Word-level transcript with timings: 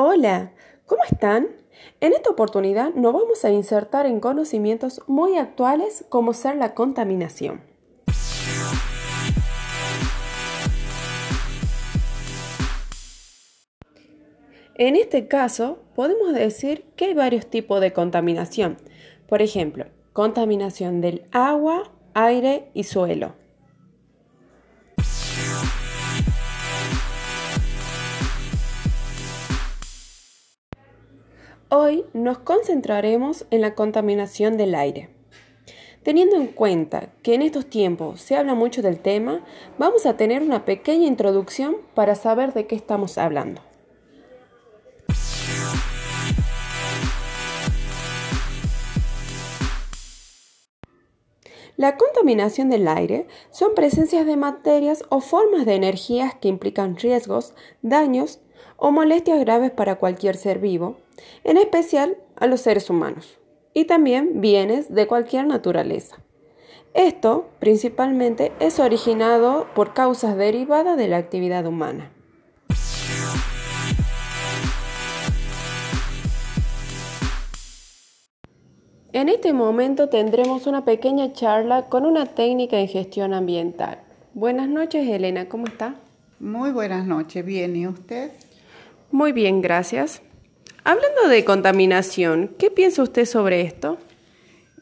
Hola, 0.00 0.52
¿cómo 0.86 1.02
están? 1.02 1.48
En 2.00 2.12
esta 2.12 2.30
oportunidad 2.30 2.94
nos 2.94 3.12
vamos 3.12 3.44
a 3.44 3.50
insertar 3.50 4.06
en 4.06 4.20
conocimientos 4.20 5.02
muy 5.08 5.36
actuales 5.36 6.04
como 6.08 6.34
ser 6.34 6.54
la 6.54 6.72
contaminación. 6.72 7.62
En 14.76 14.94
este 14.94 15.26
caso, 15.26 15.80
podemos 15.96 16.32
decir 16.32 16.84
que 16.94 17.06
hay 17.06 17.14
varios 17.14 17.46
tipos 17.46 17.80
de 17.80 17.92
contaminación. 17.92 18.76
Por 19.26 19.42
ejemplo, 19.42 19.86
contaminación 20.12 21.00
del 21.00 21.26
agua, 21.32 21.90
aire 22.14 22.70
y 22.72 22.84
suelo. 22.84 23.34
Hoy 31.70 32.06
nos 32.14 32.38
concentraremos 32.38 33.44
en 33.50 33.60
la 33.60 33.74
contaminación 33.74 34.56
del 34.56 34.74
aire. 34.74 35.10
Teniendo 36.02 36.36
en 36.36 36.46
cuenta 36.46 37.10
que 37.22 37.34
en 37.34 37.42
estos 37.42 37.66
tiempos 37.66 38.22
se 38.22 38.36
habla 38.36 38.54
mucho 38.54 38.80
del 38.80 39.00
tema, 39.00 39.44
vamos 39.76 40.06
a 40.06 40.16
tener 40.16 40.42
una 40.42 40.64
pequeña 40.64 41.06
introducción 41.06 41.76
para 41.92 42.14
saber 42.14 42.54
de 42.54 42.66
qué 42.66 42.74
estamos 42.74 43.18
hablando. 43.18 43.60
La 51.76 51.98
contaminación 51.98 52.70
del 52.70 52.88
aire 52.88 53.26
son 53.50 53.74
presencias 53.74 54.24
de 54.24 54.38
materias 54.38 55.04
o 55.10 55.20
formas 55.20 55.66
de 55.66 55.74
energías 55.74 56.34
que 56.34 56.48
implican 56.48 56.96
riesgos, 56.96 57.52
daños 57.82 58.40
o 58.78 58.90
molestias 58.90 59.38
graves 59.40 59.70
para 59.70 59.96
cualquier 59.96 60.34
ser 60.38 60.60
vivo, 60.60 60.96
en 61.44 61.56
especial 61.56 62.16
a 62.36 62.46
los 62.46 62.60
seres 62.60 62.90
humanos, 62.90 63.38
y 63.74 63.84
también 63.84 64.40
bienes 64.40 64.92
de 64.94 65.06
cualquier 65.06 65.46
naturaleza. 65.46 66.16
Esto 66.94 67.48
principalmente 67.58 68.52
es 68.60 68.80
originado 68.80 69.66
por 69.74 69.94
causas 69.94 70.36
derivadas 70.36 70.96
de 70.96 71.08
la 71.08 71.18
actividad 71.18 71.66
humana. 71.66 72.10
En 79.12 79.28
este 79.28 79.52
momento 79.52 80.08
tendremos 80.08 80.66
una 80.66 80.84
pequeña 80.84 81.32
charla 81.32 81.86
con 81.88 82.04
una 82.04 82.26
técnica 82.26 82.78
en 82.78 82.88
gestión 82.88 83.32
ambiental. 83.32 84.02
Buenas 84.34 84.68
noches, 84.68 85.08
Elena, 85.08 85.48
¿cómo 85.48 85.66
está? 85.66 85.96
Muy 86.38 86.70
buenas 86.70 87.06
noches, 87.06 87.44
bien, 87.44 87.74
¿y 87.74 87.86
usted? 87.86 88.30
Muy 89.10 89.32
bien, 89.32 89.60
gracias. 89.60 90.22
Hablando 90.84 91.28
de 91.28 91.44
contaminación, 91.44 92.54
¿qué 92.58 92.70
piensa 92.70 93.02
usted 93.02 93.24
sobre 93.24 93.62
esto? 93.62 93.98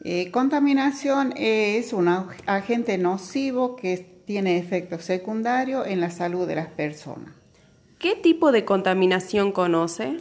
Eh, 0.03 0.31
contaminación 0.31 1.33
es 1.35 1.91
un 1.91 2.07
agente 2.45 2.97
nocivo 2.97 3.75
que 3.75 4.21
tiene 4.25 4.57
efectos 4.57 5.03
secundarios 5.03 5.87
en 5.87 5.99
la 5.99 6.09
salud 6.09 6.47
de 6.47 6.55
las 6.55 6.67
personas. 6.67 7.33
¿Qué 7.99 8.15
tipo 8.15 8.51
de 8.51 8.63
contaminación 8.63 9.51
conoce? 9.51 10.17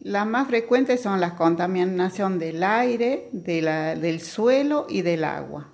Las 0.00 0.26
más 0.26 0.48
frecuentes 0.48 1.00
son 1.00 1.20
la 1.20 1.34
contaminación 1.36 2.38
del 2.38 2.62
aire, 2.62 3.28
del 3.32 4.20
suelo 4.20 4.86
y 4.88 5.00
del 5.02 5.24
agua. 5.24 5.68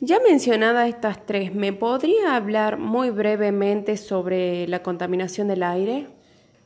Ya 0.00 0.18
mencionadas 0.20 0.88
estas 0.88 1.24
tres, 1.24 1.54
¿me 1.54 1.72
podría 1.72 2.34
hablar 2.34 2.78
muy 2.78 3.10
brevemente 3.10 3.96
sobre 3.96 4.66
la 4.66 4.82
contaminación 4.82 5.46
del 5.46 5.62
aire? 5.62 6.08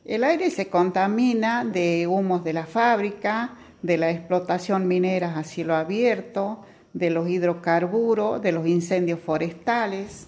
El 0.05 0.23
aire 0.23 0.49
se 0.49 0.69
contamina 0.69 1.65
de 1.65 2.07
humos 2.07 2.43
de 2.43 2.53
la 2.53 2.65
fábrica, 2.65 3.55
de 3.81 3.97
la 3.97 4.11
explotación 4.11 4.87
minera 4.87 5.37
a 5.37 5.43
cielo 5.43 5.75
abierto, 5.75 6.61
de 6.93 7.09
los 7.09 7.29
hidrocarburos, 7.29 8.41
de 8.41 8.51
los 8.51 8.67
incendios 8.67 9.19
forestales. 9.19 10.27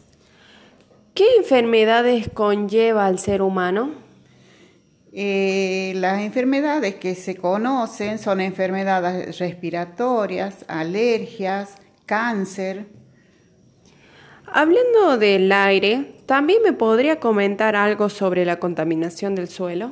¿Qué 1.13 1.25
enfermedades 1.37 2.29
conlleva 2.33 3.05
al 3.05 3.19
ser 3.19 3.41
humano? 3.41 3.91
Eh, 5.13 5.91
las 5.97 6.21
enfermedades 6.21 6.95
que 6.95 7.15
se 7.15 7.35
conocen 7.35 8.17
son 8.17 8.39
enfermedades 8.39 9.39
respiratorias, 9.39 10.63
alergias, 10.69 11.75
cáncer. 12.05 12.85
Hablando 14.45 15.17
del 15.17 15.51
aire, 15.51 16.15
¿también 16.31 16.63
me 16.63 16.71
podría 16.71 17.19
comentar 17.19 17.75
algo 17.75 18.07
sobre 18.07 18.45
la 18.45 18.57
contaminación 18.57 19.35
del 19.35 19.49
suelo? 19.49 19.91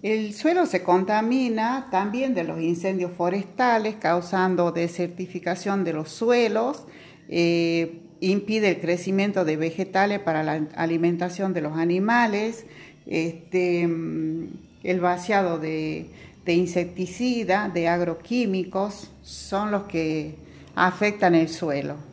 El 0.00 0.34
suelo 0.34 0.66
se 0.66 0.84
contamina 0.84 1.88
también 1.90 2.32
de 2.32 2.44
los 2.44 2.60
incendios 2.60 3.10
forestales, 3.10 3.96
causando 3.96 4.70
desertificación 4.70 5.82
de 5.82 5.94
los 5.94 6.12
suelos, 6.12 6.86
eh, 7.28 8.02
impide 8.20 8.68
el 8.68 8.80
crecimiento 8.80 9.44
de 9.44 9.56
vegetales 9.56 10.20
para 10.20 10.44
la 10.44 10.68
alimentación 10.76 11.54
de 11.54 11.62
los 11.62 11.76
animales, 11.76 12.64
este, 13.06 13.88
mm, 13.88 14.46
el 14.84 15.00
vaciado 15.00 15.58
de, 15.58 16.06
de 16.44 16.52
insecticida, 16.52 17.68
de 17.68 17.88
agroquímicos, 17.88 19.10
son 19.22 19.72
los 19.72 19.82
que 19.88 20.36
afectan 20.76 21.34
el 21.34 21.48
suelo. 21.48 22.11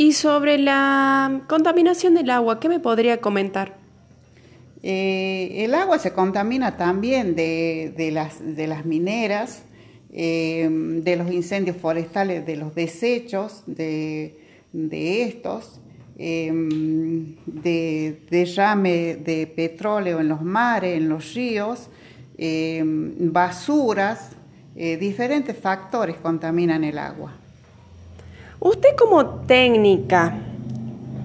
Y 0.00 0.12
sobre 0.12 0.58
la 0.58 1.42
contaminación 1.48 2.14
del 2.14 2.30
agua, 2.30 2.60
¿qué 2.60 2.68
me 2.68 2.78
podría 2.78 3.20
comentar? 3.20 3.76
Eh, 4.84 5.64
el 5.64 5.74
agua 5.74 5.98
se 5.98 6.12
contamina 6.12 6.76
también 6.76 7.34
de, 7.34 8.10
las, 8.12 8.40
mineras, 8.86 9.64
eh, 10.12 10.68
de 10.70 11.16
los 11.16 11.32
incendios 11.32 11.76
forestales, 11.76 12.46
de 12.46 12.54
los 12.54 12.76
desechos 12.76 13.64
de, 13.66 14.36
estos. 14.72 15.80
Em, 16.20 17.36
de 17.46 18.22
derrame 18.28 19.16
de 19.16 19.46
petróleo 19.46 20.20
en 20.20 20.28
los 20.28 20.42
mares, 20.42 20.96
en 20.96 21.08
los 21.08 21.34
ríos, 21.34 21.88
em, 22.36 23.32
basuras, 23.32 24.30
eh, 24.74 24.96
diferentes 24.96 25.56
factores 25.56 26.16
contaminan 26.16 26.82
el 26.84 26.98
agua. 26.98 27.32
Usted 28.60 28.96
como 28.96 29.24
técnica, 29.46 30.36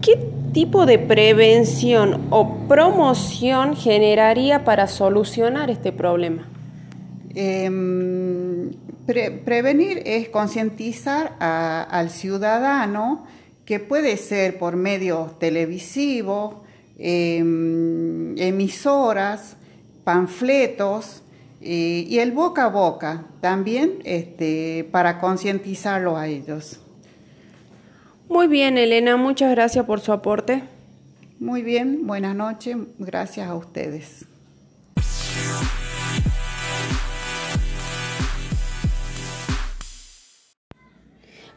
¿qué 0.01 0.17
tipo 0.53 0.85
de 0.85 0.99
prevención 0.99 2.27
o 2.29 2.67
promoción 2.67 3.75
generaría 3.75 4.63
para 4.63 4.88
solucionar 4.88 5.71
este 5.71 5.91
problema? 5.91 6.47
Em, 7.33 8.71
prevenir 9.45 10.03
es 10.05 10.29
concientizar 10.29 11.35
al 11.39 12.11
ciudadano 12.11 13.25
que 13.65 13.79
puede 13.79 14.17
ser 14.17 14.59
por 14.59 14.75
medios 14.75 15.39
televisivos, 15.39 16.57
em, 17.00 18.38
emisoras, 18.38 19.57
panfletos 20.03 21.23
eh, 21.61 22.05
y 22.07 22.19
el 22.19 22.31
boca 22.31 22.65
a 22.65 22.69
boca 22.69 23.25
también 23.41 23.94
este, 24.03 24.88
para 24.91 25.19
concientizarlo 25.19 26.15
a 26.15 26.27
ellos. 26.27 26.79
Muy 28.33 28.47
bien, 28.47 28.79
Elena, 28.79 29.16
muchas 29.16 29.51
gracias 29.51 29.85
por 29.85 29.99
su 29.99 30.11
aporte. 30.11 30.63
Muy 31.39 31.61
bien, 31.61 32.07
buenas 32.07 32.35
noches, 32.35 32.77
gracias 32.97 33.47
a 33.47 33.53
ustedes. 33.53 34.25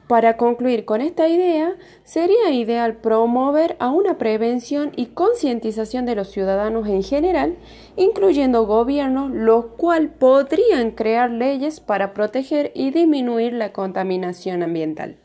Para 0.07 0.37
concluir 0.37 0.85
con 0.85 1.01
esta 1.01 1.31
idea, 1.31 1.77
sería 2.05 2.51
ideal 2.53 2.99
promover 2.99 3.77
a 3.79 3.89
una 3.89 4.19
prevención 4.19 4.93
y 4.97 5.07
concientización 5.07 6.05
de 6.05 6.15
los 6.15 6.31
ciudadanos 6.31 6.87
en 6.89 7.03
general, 7.03 7.57
incluyendo 7.97 8.67
gobiernos, 8.67 9.31
los 9.31 9.65
cuales 9.79 10.11
podrían 10.19 10.91
crear 10.91 11.31
leyes 11.31 11.81
para 11.81 12.13
proteger 12.13 12.71
y 12.75 12.91
disminuir 12.91 13.55
la 13.55 13.73
contaminación 13.73 14.63
ambiental. 14.63 15.17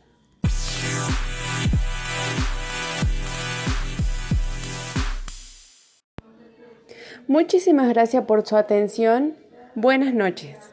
Muchísimas 7.27 7.89
gracias 7.89 8.25
por 8.25 8.45
su 8.45 8.57
atención. 8.57 9.35
Buenas 9.75 10.13
noches. 10.13 10.70